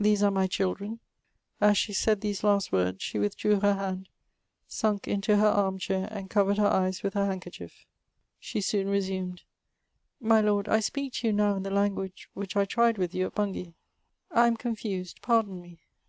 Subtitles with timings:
[0.00, 0.98] These are my children."
[1.60, 4.08] As she said these last words she withdrew her hand,
[4.66, 7.86] sunk into her arm chair, and covered her eyes with her handkerchief.
[8.40, 9.42] She soon resumed;
[10.20, 13.36] My Lord, I speak to you now ia the language which I tried with you at
[13.36, 13.74] Bungay.
[14.32, 15.78] 1 am confused; pardon me.